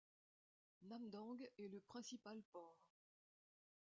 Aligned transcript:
Namdang 0.81 1.37
est 1.59 1.67
le 1.67 1.79
principal 1.81 2.41
port. 2.51 2.89